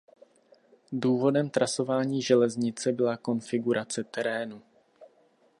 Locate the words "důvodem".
0.91-1.49